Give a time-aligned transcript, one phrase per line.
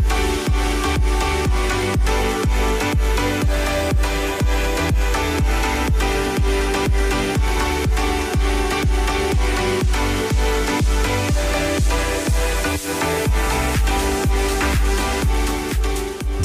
[0.00, 0.47] Thank you.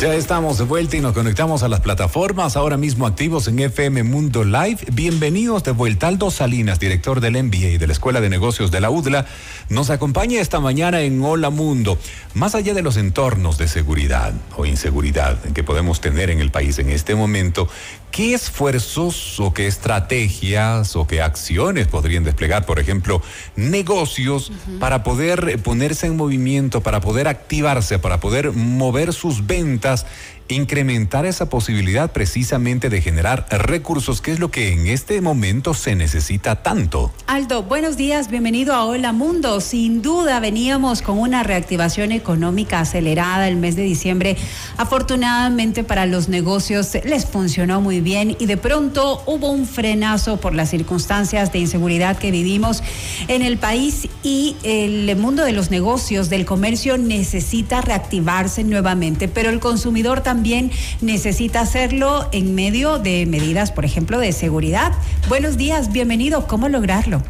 [0.03, 4.03] Ya estamos de vuelta y nos conectamos a las plataformas ahora mismo activos en FM
[4.03, 4.79] Mundo Live.
[4.91, 8.89] Bienvenidos de vuelta Aldo Salinas, director del MBA de la Escuela de Negocios de la
[8.89, 9.25] UDLA.
[9.69, 11.97] Nos acompaña esta mañana en Hola Mundo.
[12.33, 16.79] Más allá de los entornos de seguridad o inseguridad que podemos tener en el país
[16.79, 17.69] en este momento,
[18.13, 23.23] ¿Qué esfuerzos o qué estrategias o qué acciones podrían desplegar, por ejemplo,
[23.55, 30.05] negocios para poder ponerse en movimiento, para poder activarse, para poder mover sus ventas
[30.49, 35.95] incrementar esa posibilidad precisamente de generar recursos, que es lo que en este momento se
[35.95, 37.13] necesita tanto.
[37.27, 39.61] Aldo, buenos días, bienvenido a Hola Mundo.
[39.61, 44.35] Sin duda veníamos con una reactivación económica acelerada el mes de diciembre.
[44.77, 50.53] Afortunadamente para los negocios les funcionó muy bien y de pronto hubo un frenazo por
[50.53, 52.83] las circunstancias de inseguridad que vivimos
[53.27, 59.49] en el país y el mundo de los negocios, del comercio necesita reactivarse nuevamente, pero
[59.49, 64.91] el consumidor también también necesita hacerlo en medio de medidas, por ejemplo, de seguridad.
[65.29, 66.47] Buenos días, bienvenido.
[66.47, 67.21] ¿Cómo lograrlo?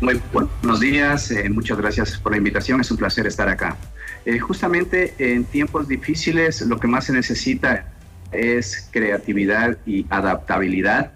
[0.00, 3.76] Muy buenos días, eh, muchas gracias por la invitación, es un placer estar acá.
[4.24, 7.92] Eh, justamente en tiempos difíciles lo que más se necesita
[8.32, 11.12] es creatividad y adaptabilidad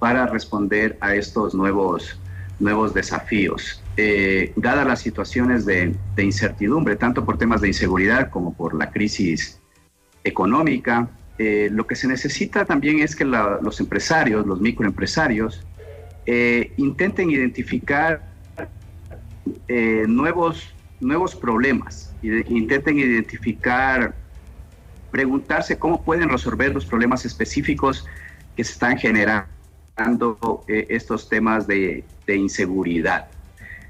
[0.00, 2.18] para responder a estos nuevos,
[2.58, 3.80] nuevos desafíos.
[3.98, 9.58] Eh, dadas las situaciones de, incertidumbre, tanto por temas de inseguridad como por la crisis
[10.22, 15.64] económica, eh, lo que se necesita también es que los empresarios, los microempresarios,
[16.26, 18.22] eh, intenten identificar
[20.08, 24.14] nuevos, nuevos problemas, intenten identificar,
[25.10, 28.06] preguntarse cómo pueden resolver los problemas específicos
[28.56, 29.46] que se están generando
[30.66, 33.28] estos temas de inseguridad.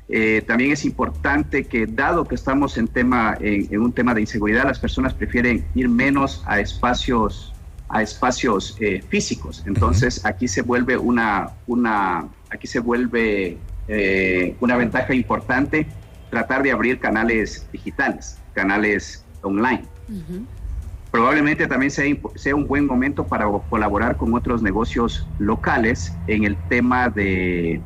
[0.08, 4.64] Eh, también es importante que, dado que estamos en, tema, en, un tema de inseguridad,
[4.64, 7.52] las personas prefieren ir menos a espacios,
[7.88, 9.64] a espacios eh, físicos.
[9.66, 13.58] Entonces, aquí se vuelve una, una, aquí se vuelve
[13.88, 15.86] eh, una ventaja importante
[16.30, 19.84] tratar de abrir canales digitales, canales online.
[21.10, 26.56] Probablemente también sea, sea un buen momento para colaborar con otros negocios locales en el
[26.68, 27.80] tema de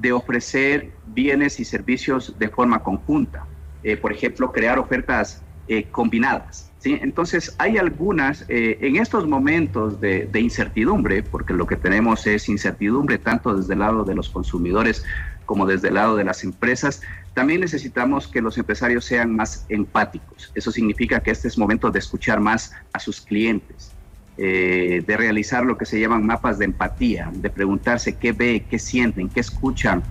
[0.00, 3.44] de ofrecer bienes y servicios de forma conjunta.
[3.82, 6.70] Eh, por ejemplo, crear ofertas eh, combinadas.
[6.78, 6.98] ¿sí?
[7.00, 13.18] Entonces, hay algunas, eh, en estos momentos de, incertidumbre, porque lo que tenemos es incertidumbre
[13.18, 15.04] tanto desde el lado de los consumidores
[15.46, 17.00] como desde el lado de las empresas,
[17.32, 20.52] también necesitamos que los empresarios sean más empáticos.
[20.54, 23.92] Eso significa que este es momento de escuchar más a sus clientes,
[24.38, 29.28] de realizar lo que se llaman mapas de empatía, de preguntarse qué ve, qué sienten,
[29.28, 30.04] qué escuchan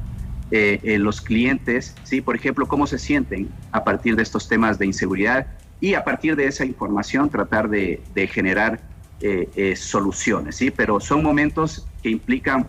[0.49, 2.21] eh, eh, los clientes, ¿sí?
[2.21, 5.45] por ejemplo, cómo se sienten a partir de estos temas de inseguridad
[5.81, 8.01] y a partir de esa información tratar de,
[8.31, 8.79] generar
[9.19, 10.55] eh, soluciones.
[10.55, 10.71] ¿sí?
[10.71, 12.65] Pero son momentos que implican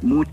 [0.00, 0.30] mucha,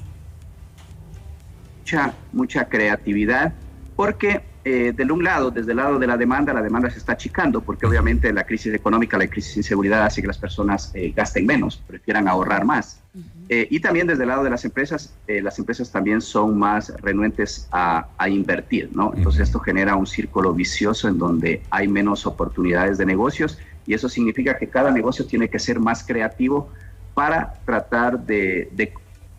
[2.31, 3.55] mucha creatividad
[3.95, 7.13] porque eh, del un lado, desde el lado de la demanda, la demanda se está
[7.13, 11.13] achicando porque obviamente la crisis económica, la crisis de inseguridad hace que las personas eh,
[11.15, 13.01] gasten menos, prefieran ahorrar más.
[13.47, 17.67] Eh, y también desde el lado de las empresas, las empresas también son más renuentes
[17.71, 19.13] a, invertir, ¿no?
[19.15, 24.07] Entonces esto genera un círculo vicioso en donde hay menos oportunidades de negocios y eso
[24.07, 26.69] significa que cada negocio tiene que ser más creativo
[27.15, 28.93] para tratar de, de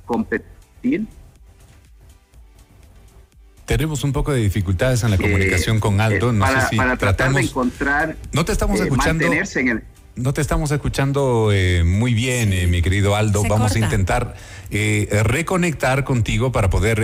[0.06, 1.06] competir
[3.70, 6.32] tenemos un poco de dificultades en la comunicación con Aldo.
[6.32, 8.16] No para, sé si para tratar de encontrar.
[8.32, 9.22] No te estamos eh, escuchando.
[9.22, 9.84] Mantenerse en el,
[10.20, 13.42] no te estamos escuchando eh, muy bien, eh, mi querido Aldo.
[13.48, 14.34] Vamos a intentar
[14.70, 17.00] eh, reconectar contigo para poder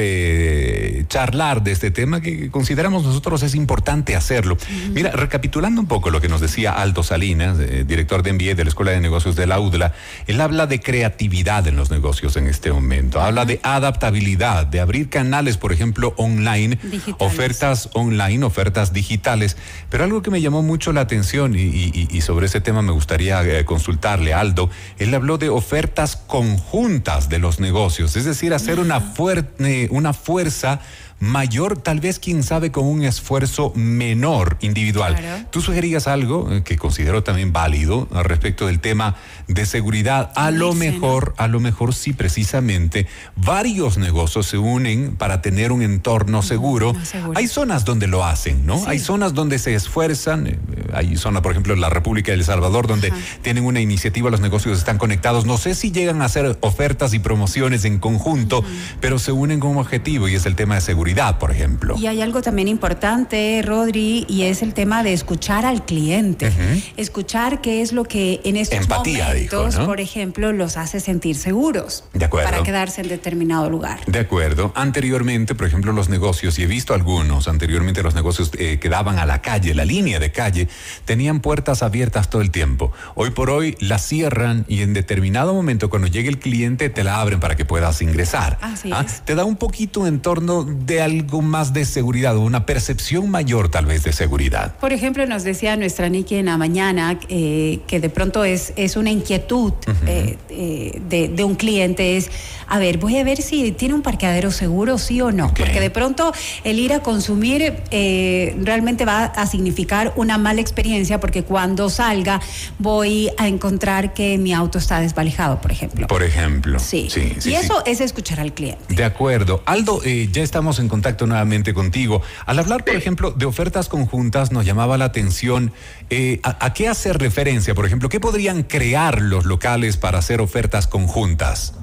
[1.09, 4.56] charlar de este tema que consideramos nosotros es importante hacerlo.
[4.91, 8.69] Mira, recapitulando un poco lo que nos decía Aldo Salinas, director de MBA de la
[8.69, 9.94] Escuela de Negocios de la UDLA,
[10.26, 15.08] él habla de creatividad en los negocios en este momento, habla de adaptabilidad, de abrir
[15.08, 16.79] canales, por ejemplo, online,
[17.19, 19.56] ofertas online, ofertas digitales.
[19.88, 23.64] Pero algo que me llamó mucho la atención y sobre ese tema me gustaría eh,
[23.64, 24.70] consultarle, Aldo.
[24.99, 30.81] Él habló de ofertas conjuntas de los negocios, es decir, hacer una, fuerte, una fuerza
[31.19, 35.17] mayor, tal vez quién sabe con un esfuerzo menor individual.
[35.51, 39.17] Tú sugerías algo eh, que considero también válido respecto del tema
[39.49, 40.33] de seguridad.
[40.37, 45.83] A lo mejor, a lo mejor sí precisamente varios negocios se unen para tener un
[45.83, 46.95] entorno seguro.
[47.35, 48.83] Hay zonas donde lo hacen, ¿no?
[48.87, 50.47] Hay zonas donde se esfuerzan.
[50.47, 50.59] Eh,
[50.93, 54.41] hay zonas, por ejemplo, en la República de El Salvador donde tienen una iniciativa, los
[54.41, 55.47] negocios están conectados.
[55.47, 58.65] No sé si llegan a hacer ofertas y promociones en conjunto,
[59.01, 61.97] pero se unen con un objetivo y es el tema de seguridad, por ejemplo.
[61.99, 66.53] Y hay algo también importante, Rodri, y es el tema de escuchar al cliente.
[66.97, 72.05] Escuchar qué es lo que en estos Empatía, momentos, por ejemplo, los hace sentir seguros.
[72.12, 72.50] De acuerdo.
[72.50, 74.00] Para quedarse en determinado lugar.
[74.06, 74.73] De acuerdo.
[74.75, 79.19] Anteriormente, por ejemplo, los negocios, y he visto algunos, anteriormente los negocios eh, que daban
[79.19, 80.69] a la calle, la línea de calle,
[81.05, 82.93] tenían puertas abiertas todo el tiempo.
[83.14, 87.20] Hoy por hoy las cierran y en determinado momento, cuando llegue el cliente, te la
[87.20, 88.58] abren para que puedas ingresar.
[88.61, 89.06] Así ¿Ah?
[89.25, 93.69] Te da un poquito un entorno de algo más de seguridad o una percepción mayor
[93.69, 94.75] tal vez de seguridad.
[94.78, 98.96] Por ejemplo, nos decía nuestra Niki en la mañana eh, que de pronto es, es
[98.96, 99.72] una inquietud
[100.06, 101.00] eh, eh,
[101.34, 102.31] de, un cliente, es,
[102.66, 105.90] a ver, voy a ver si tiene un parqueadero seguro, sí o no, porque de
[105.90, 106.32] pronto
[106.64, 112.40] el ir a consumir realmente va a significar una mala experiencia porque cuando salga
[112.78, 116.06] voy a encontrar que mi auto está desvalijado, por ejemplo.
[116.06, 116.78] Por ejemplo.
[116.78, 117.08] Sí.
[117.10, 118.94] sí, y eso es escuchar al cliente.
[118.94, 119.62] De acuerdo.
[119.66, 122.23] Aldo, ya estamos en contacto nuevamente contigo.
[122.47, 125.73] Al hablar, por ejemplo, de ofertas conjuntas, nos llamaba la atención
[126.11, 130.87] eh, a, qué hacer referencia, por ejemplo, qué podrían crear los locales para hacer ofertas
[130.87, 131.75] conjuntas.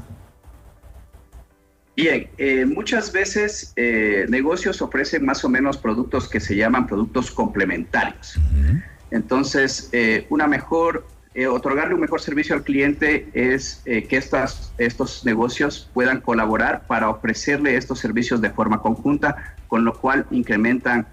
[1.96, 3.74] Bien, eh, muchas veces
[4.28, 8.40] negocios ofrecen más o menos productos que se llaman productos complementarios.
[9.12, 9.92] Entonces,
[10.30, 15.90] una mejor eh, otorgarle un mejor servicio al cliente es eh, que estas, estos negocios
[15.94, 21.08] puedan colaborar para ofrecerle estos servicios de forma conjunta, con lo cual incrementan,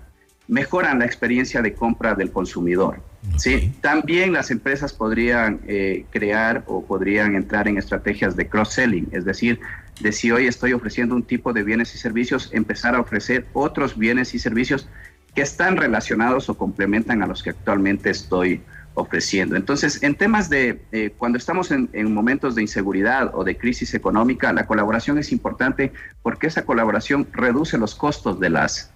[0.47, 3.01] mejoran la experiencia de compra del consumidor.
[3.39, 3.73] ¿sí?
[3.81, 9.59] También las empresas podrían eh, crear o podrían entrar en estrategias de cross-selling, es decir,
[10.01, 13.97] de si hoy estoy ofreciendo un tipo de bienes y servicios, empezar a ofrecer otros
[13.97, 14.87] bienes y servicios
[15.35, 18.61] que están relacionados o complementan a los que actualmente estoy
[18.95, 19.57] ofreciendo.
[19.57, 24.53] Entonces, en temas de eh, cuando estamos en, momentos de inseguridad o de crisis económica,
[24.53, 25.93] la colaboración es importante
[26.23, 28.93] porque esa colaboración reduce los costos de las,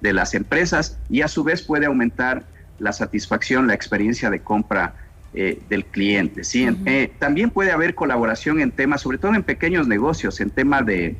[0.00, 2.44] de las empresas y a su vez puede aumentar
[2.78, 4.94] la satisfacción, la experiencia de compra
[5.34, 6.44] eh, del cliente.
[6.44, 6.66] ¿sí?
[6.86, 11.16] Eh, también puede haber colaboración en temas, sobre todo en pequeños negocios, en temas de,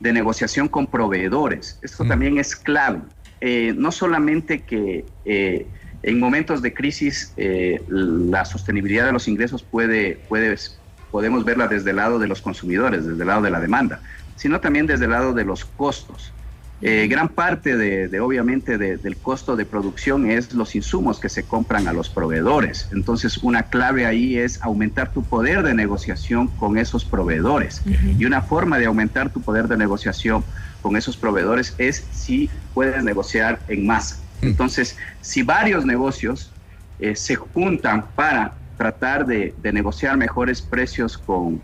[0.00, 1.78] de negociación con proveedores.
[1.82, 3.00] Esto también es clave.
[3.74, 5.04] no solamente que
[6.02, 10.56] en momentos de crisis, eh, la sostenibilidad de los ingresos puede, puede,
[11.10, 14.00] podemos verla desde el lado de los consumidores, desde el lado de la demanda,
[14.36, 16.32] sino también desde el lado de los costos.
[16.84, 21.86] Eh, gran parte de, obviamente, del costo de producción es los insumos que se compran
[21.86, 22.88] a los proveedores.
[22.90, 27.82] Entonces, una clave ahí es aumentar tu poder de negociación con esos proveedores.
[28.18, 30.42] Y una forma de aumentar tu poder de negociación
[30.82, 34.21] con esos proveedores es si puedes negociar en masa.
[34.42, 36.52] Entonces, si varios negocios
[36.98, 41.62] eh, se juntan para tratar de, negociar mejores precios con,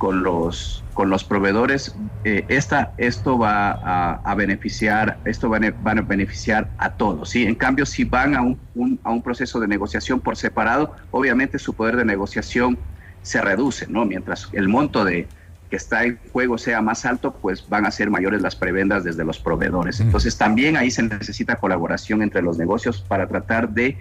[0.00, 0.82] los,
[1.28, 1.94] proveedores,
[2.24, 7.30] eh, esta, esto va a, beneficiar, esto va a, beneficiar a todos.
[7.30, 7.44] ¿sí?
[7.44, 11.74] En cambio, si van a un, a un proceso de negociación por separado, obviamente su
[11.74, 12.78] poder de negociación
[13.22, 14.04] se reduce, ¿no?
[14.04, 15.26] Mientras el monto de,
[15.74, 19.24] que está en juego sea más alto, pues van a ser mayores las prebendas desde
[19.24, 19.98] los proveedores.
[19.98, 23.98] Entonces también ahí se necesita colaboración entre los negocios para tratar de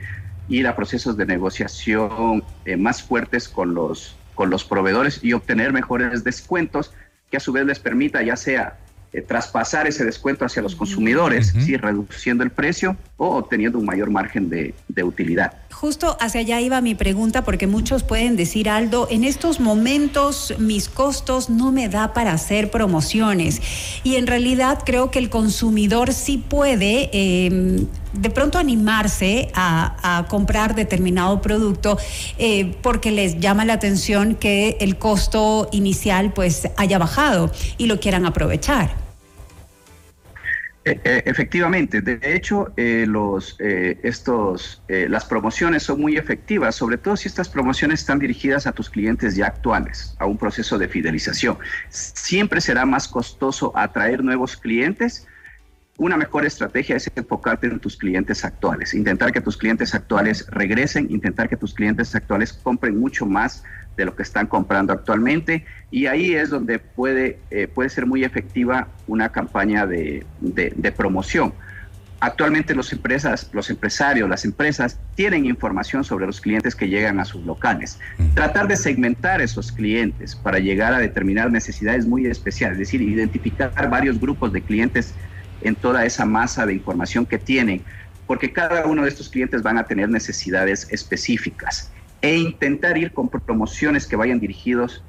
[0.49, 5.73] ir a procesos de negociación eh, más fuertes con los, con los proveedores y obtener
[5.73, 6.93] mejores descuentos
[7.31, 8.77] que a su vez les permita ya sea
[9.11, 14.47] eh, traspasar ese descuento hacia los consumidores, reduciendo el precio o obteniendo un mayor margen
[14.47, 15.53] de, de, utilidad.
[15.73, 20.87] Justo hacia allá iba mi pregunta, porque muchos pueden decir, Aldo, en estos momentos mis
[20.87, 23.61] costos no me da para hacer promociones.
[24.03, 30.75] Y en realidad creo que el consumidor sí puede em, de pronto animarse a, comprar
[30.75, 31.97] determinado producto
[32.37, 37.99] eh, porque les llama la atención que el costo inicial pues haya bajado y lo
[37.99, 39.02] quieran aprovechar.
[40.85, 47.15] Eh, eh, efectivamente, de hecho, eh, los, estos, las promociones son muy efectivas, sobre todo
[47.15, 51.57] si estas promociones están dirigidas a tus clientes ya actuales, a un proceso de fidelización.
[51.89, 55.25] Siempre será más costoso atraer nuevos clientes.
[55.97, 61.07] Una mejor estrategia es enfocarte en tus clientes actuales, intentar que tus clientes actuales regresen,
[61.11, 63.63] intentar que tus clientes actuales compren mucho más
[63.95, 68.23] de lo que están comprando actualmente y ahí es donde puede, eh, puede ser muy
[68.23, 71.53] efectiva una campaña de, de, promoción.
[72.19, 77.25] Actualmente los, empresas, los empresarios, las empresas tienen información sobre los clientes que llegan a
[77.25, 77.99] sus locales.
[78.33, 83.89] Tratar de segmentar esos clientes para llegar a determinar necesidades muy especiales, es decir, identificar
[83.89, 85.13] varios grupos de clientes
[85.61, 87.83] en toda esa masa de información que tienen,
[88.25, 91.91] porque cada uno de estos clientes van a tener necesidades específicas
[92.23, 95.03] e intentar ir con promociones que vayan dirigidos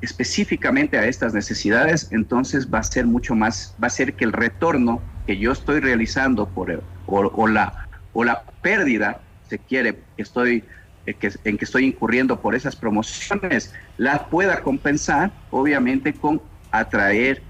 [0.00, 4.32] específicamente a estas necesidades, entonces va a ser mucho más, va a ser que el
[4.32, 10.64] retorno que yo estoy realizando por, o, la, o la pérdida, se quiere, que estoy,
[11.04, 16.40] eh, que, en que estoy incurriendo por esas promociones, la pueda compensar, obviamente, con
[16.70, 17.42] atraer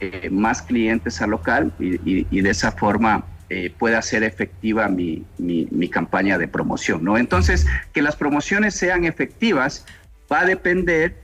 [0.00, 5.68] eh, más clientes al local y, de esa forma eh, pueda ser efectiva mi, mi,
[5.70, 7.04] mi, campaña de promoción.
[7.04, 7.16] ¿no?
[7.16, 9.86] Entonces, que las promociones sean efectivas
[10.30, 11.14] va a depender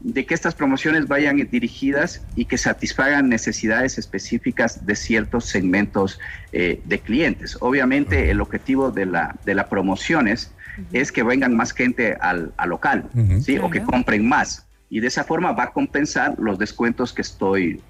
[0.00, 6.20] de que estas promociones vayan dirigidas y que satisfagan necesidades específicas de ciertos segmentos
[6.52, 7.56] eh, de clientes.
[7.60, 10.52] Obviamente el objetivo de la, de la promociones
[10.92, 13.58] es que vengan más gente al, local, ¿sí?
[13.58, 14.66] O que compren más.
[14.88, 17.80] Y de esa forma va a compensar los descuentos que estoy,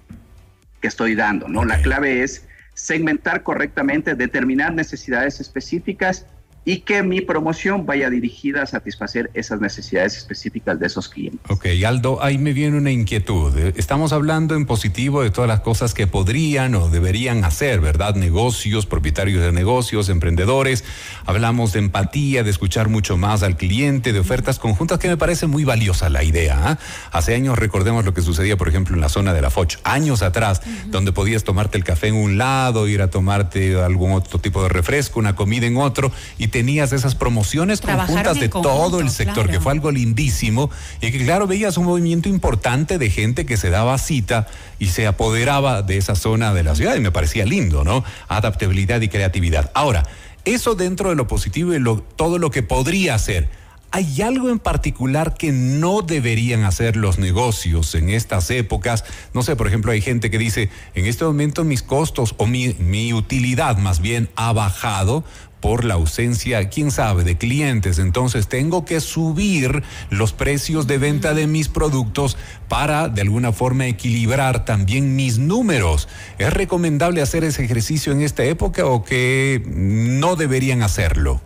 [0.80, 1.66] que estoy dando, ¿no?
[1.66, 2.47] La clave es
[2.78, 6.26] segmentar correctamente, determinar necesidades específicas
[6.68, 11.40] y que mi promoción vaya dirigida a satisfacer esas necesidades específicas de esos clientes.
[11.48, 13.56] Ok, Aldo, ahí me viene una inquietud.
[13.76, 18.16] Estamos hablando en positivo de todas las cosas que podrían o deberían hacer, ¿verdad?
[18.16, 20.84] Negocios, propietarios de negocios, emprendedores.
[21.24, 25.46] Hablamos de empatía, de escuchar mucho más al cliente, de ofertas conjuntas, que me parece
[25.46, 26.58] muy valiosa la idea.
[26.62, 26.78] ¿ah?
[27.12, 30.20] Hace años recordemos lo que sucedía, por ejemplo, en la zona de la Foch, años
[30.20, 34.62] atrás, donde podías tomarte el café en un lado, ir a tomarte algún otro tipo
[34.62, 39.10] de refresco, una comida en otro, y te tenías esas promociones conjuntas de todo el
[39.10, 43.56] sector, que fue algo lindísimo, y que claro, veías un movimiento importante de gente que
[43.56, 44.48] se daba cita
[44.80, 48.02] y se apoderaba de esa zona de la ciudad, y me parecía lindo, ¿no?
[48.26, 49.70] Adaptabilidad y creatividad.
[49.72, 50.02] Ahora,
[50.44, 53.48] eso dentro de lo positivo y lo, todo lo que podría hacer.
[53.92, 59.04] ¿Hay algo en particular que no deberían hacer los negocios en estas épocas?
[59.32, 62.74] No sé, por ejemplo, hay gente que dice, en este momento mis costos o mi,
[62.80, 65.24] mi utilidad más bien ha bajado
[65.60, 67.98] por la ausencia, quién sabe, de clientes.
[67.98, 72.36] Entonces tengo que subir los precios de venta de mis productos
[72.68, 76.08] para de alguna forma equilibrar también mis números.
[76.38, 81.40] ¿Es recomendable hacer ese ejercicio en esta época o que no deberían hacerlo?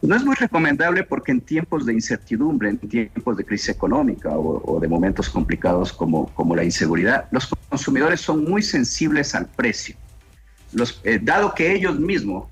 [0.00, 4.78] No es muy recomendable porque en tiempos de incertidumbre, en tiempos de crisis económica o,
[4.80, 9.96] de momentos complicados como, como la inseguridad, los consumidores son muy sensibles al precio.
[11.02, 12.44] Eh, dado que ellos mismos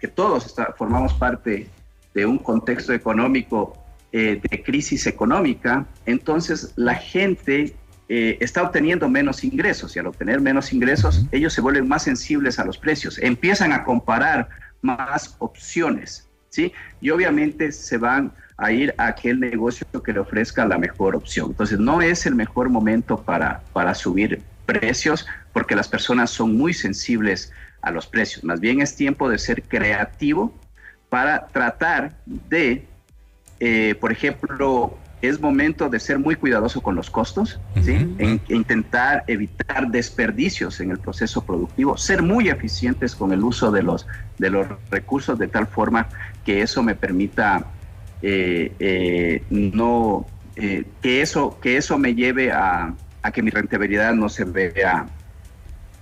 [0.00, 1.68] que todos formamos parte
[2.14, 3.76] de un contexto económico
[4.12, 7.74] eh, de crisis económica, entonces la gente
[8.08, 12.58] eh, está obteniendo menos ingresos y al obtener menos ingresos ellos se vuelven más sensibles
[12.58, 14.48] a los precios, empiezan a comparar
[14.82, 16.72] más opciones, ¿sí?
[17.00, 21.50] Y obviamente se van a ir a aquel negocio que le ofrezca la mejor opción.
[21.50, 26.74] Entonces no es el mejor momento para, para subir precios porque las personas son muy
[26.74, 27.52] sensibles
[27.82, 28.44] a los precios.
[28.44, 30.52] Más bien es tiempo de ser creativo
[31.08, 32.86] para tratar de,
[33.58, 39.90] eh, por ejemplo, es momento de ser muy cuidadoso con los costos, en, intentar evitar
[39.90, 44.06] desperdicios en el proceso productivo, ser muy eficientes con el uso de los,
[44.38, 46.08] de los recursos de tal forma
[46.44, 47.66] que eso me permita
[48.22, 54.28] eh, eh, no que eso que eso me lleve a, a que mi rentabilidad no
[54.28, 55.06] se vea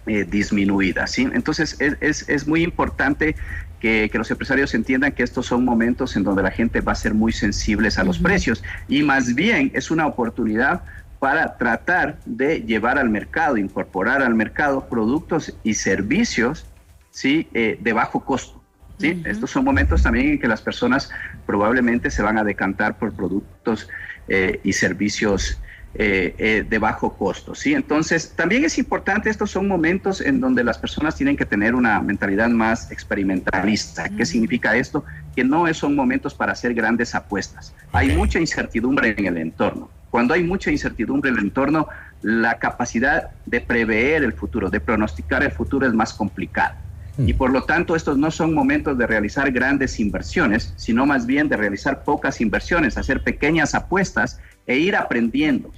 [0.09, 1.07] eh, disminuida.
[1.07, 1.29] ¿sí?
[1.33, 3.37] Entonces es, es, muy importante
[3.81, 6.97] que, que, los empresarios entiendan que estos son momentos en donde la gente va a
[6.97, 10.83] ser muy sensibles a los precios y más bien es una oportunidad
[11.19, 16.67] para tratar de llevar al mercado, incorporar al mercado productos y servicios
[17.11, 17.49] ¿sí?
[17.55, 18.63] Eh, de bajo costo.
[18.99, 19.23] ¿sí?
[19.25, 21.11] Estos son momentos también en que las personas
[21.47, 23.89] probablemente se van a decantar por productos
[24.29, 25.61] eh, y servicios
[25.95, 27.55] eh, eh, de bajo costo.
[27.55, 27.75] ¿sí?
[27.75, 32.01] Entonces, también es importante, estos son momentos en donde las personas tienen que tener una
[32.01, 34.09] mentalidad más experimentalista.
[34.11, 35.05] ¿Qué significa esto?
[35.35, 37.75] Que no son momentos para hacer grandes apuestas.
[37.93, 39.91] Hay mucha incertidumbre en el entorno.
[40.11, 41.89] Cuando hay mucha incertidumbre en el entorno,
[42.23, 46.77] la capacidad de prever el futuro, de pronosticar el futuro es más complicada.
[47.19, 51.49] Y por lo tanto, estos no son momentos de realizar grandes inversiones, sino más bien
[51.49, 54.39] de realizar pocas inversiones, hacer pequeñas apuestas
[54.69, 55.73] e ir aprendiendo.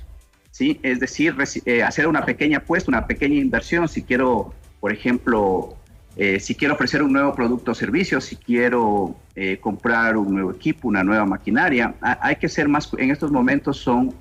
[0.51, 0.79] ¿sí?
[0.83, 3.89] Es decir, eh, hacer una pequeña apuesta, una pequeña inversión.
[3.89, 5.77] Si quiero, por ejemplo,
[6.17, 10.51] eh, si quiero ofrecer un nuevo producto o servicio, si quiero eh, comprar un nuevo
[10.51, 14.13] equipo, una nueva maquinaria, hay que ser más, en estos momentos son,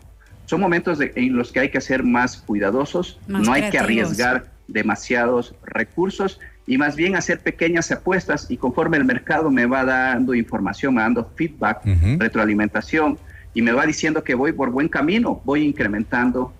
[0.45, 5.55] son momentos en los que hay que ser más cuidadosos, no hay que arriesgar demasiados
[5.63, 10.93] recursos y más bien hacer pequeñas apuestas y conforme el mercado me va dando información,
[10.93, 11.81] me va dando feedback,
[12.19, 13.17] retroalimentación
[13.53, 16.53] y me va diciendo que voy por buen camino, voy incrementando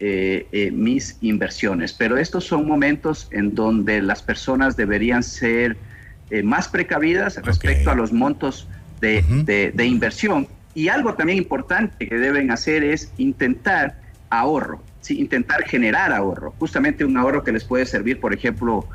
[0.00, 1.92] eh, eh, mis inversiones.
[1.92, 5.76] Pero estos son momentos en donde las personas deberían ser
[6.30, 8.68] eh, más precavidas respecto a los montos
[9.00, 10.46] de, de, inversión.
[10.74, 15.18] Y algo también importante que deben hacer es intentar ahorro, ¿sí?
[15.18, 18.86] intentar generar ahorro, justamente un ahorro que les puede servir, por ejemplo,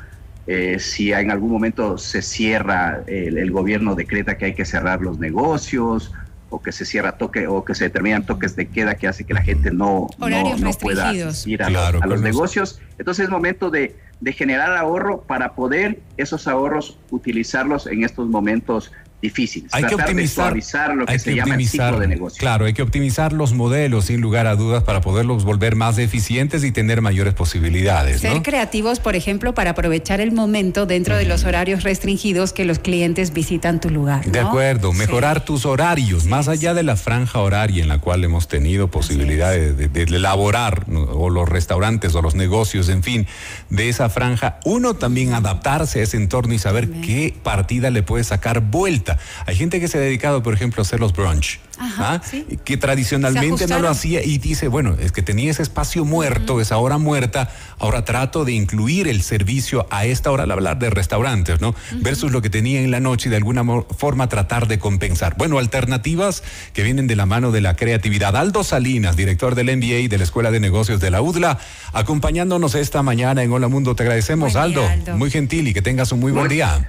[0.78, 5.18] si en algún momento se cierra, el, el, gobierno decreta que hay que cerrar los
[5.18, 6.12] negocios
[6.54, 9.34] o que se cierra toque o que se determinan toques de queda que hace que
[9.34, 11.12] la gente no, no, pueda
[11.46, 11.70] ir a,
[12.06, 12.80] los negocios.
[12.98, 18.92] Entonces es momento de, de generar ahorro para poder esos ahorros utilizarlos en estos momentos
[19.24, 19.66] difícil.
[19.72, 20.54] Hay que optimizar,
[20.94, 22.38] lo que, se llama el ciclo de negocio.
[22.38, 26.62] Claro, hay que optimizar los modelos sin lugar a dudas para poderlos volver más eficientes
[26.62, 28.20] y tener mayores posibilidades.
[28.20, 32.78] Ser creativos, por ejemplo, para aprovechar el momento dentro de los horarios restringidos que los
[32.78, 34.24] clientes visitan tu lugar.
[34.26, 38.46] De acuerdo, mejorar tus horarios, más allá de la franja horaria en la cual hemos
[38.46, 43.26] tenido posibilidades de, de, elaborar, o los restaurantes o los negocios, en fin,
[43.70, 48.22] de esa franja, uno también adaptarse a ese entorno y saber qué partida le puede
[48.22, 49.13] sacar vuelta
[49.46, 52.20] hay gente que se ha dedicado, por ejemplo, a hacer los brunch, ¿ah?
[52.64, 56.78] que tradicionalmente no lo hacía y dice, bueno, es que tenía ese espacio muerto, esa
[56.78, 61.60] hora muerta, ahora trato de incluir el servicio a esta hora al hablar de restaurantes,
[61.60, 61.74] ¿no?
[62.00, 63.64] Versus lo que tenía en la noche y de alguna
[63.96, 65.36] forma tratar de compensar.
[65.36, 66.42] Bueno, alternativas
[66.72, 68.36] que vienen de la mano de la creatividad.
[68.36, 71.58] Aldo Salinas, director del MBA y de la Escuela de Negocios de la UDLA,
[71.92, 73.94] acompañándonos esta mañana en Hola Mundo.
[73.94, 74.84] Te agradecemos, Aldo.
[75.16, 76.86] Muy gentil y que tengas un muy buen día.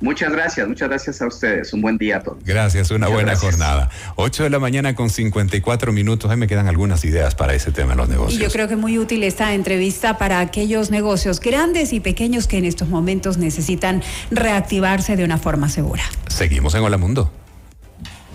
[0.00, 1.72] Muchas gracias, muchas gracias a ustedes.
[1.74, 2.38] Un buen día a todos.
[2.44, 3.90] Gracias, una buena jornada.
[4.16, 6.30] 8 de la mañana con 54 minutos.
[6.30, 8.40] Ahí me quedan algunas ideas para ese tema de los negocios.
[8.40, 12.56] Y yo creo que muy útil esta entrevista para aquellos negocios grandes y pequeños que
[12.56, 16.02] en estos momentos necesitan reactivarse de una forma segura.
[16.28, 17.30] Seguimos en Hola Mundo.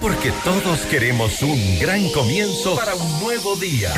[0.01, 3.91] Porque todos queremos un gran comienzo para un nuevo día.